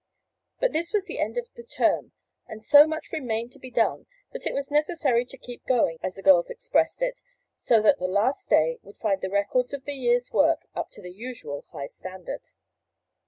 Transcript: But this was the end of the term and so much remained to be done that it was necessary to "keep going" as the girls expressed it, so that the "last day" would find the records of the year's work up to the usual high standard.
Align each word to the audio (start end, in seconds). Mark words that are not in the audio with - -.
But 0.59 0.71
this 0.73 0.93
was 0.93 1.05
the 1.05 1.19
end 1.19 1.37
of 1.37 1.45
the 1.53 1.61
term 1.61 2.11
and 2.47 2.63
so 2.63 2.87
much 2.87 3.11
remained 3.11 3.51
to 3.51 3.59
be 3.59 3.69
done 3.69 4.07
that 4.31 4.47
it 4.47 4.53
was 4.55 4.71
necessary 4.71 5.25
to 5.25 5.37
"keep 5.37 5.63
going" 5.67 5.99
as 6.01 6.15
the 6.15 6.23
girls 6.23 6.49
expressed 6.49 7.03
it, 7.03 7.21
so 7.53 7.79
that 7.83 7.99
the 7.99 8.07
"last 8.07 8.49
day" 8.49 8.79
would 8.81 8.97
find 8.97 9.21
the 9.21 9.29
records 9.29 9.75
of 9.75 9.85
the 9.85 9.93
year's 9.93 10.31
work 10.33 10.65
up 10.73 10.89
to 10.93 11.03
the 11.03 11.13
usual 11.13 11.65
high 11.71 11.85
standard. 11.85 12.49